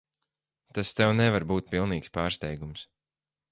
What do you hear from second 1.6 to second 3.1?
pilnīgs pārsteigums.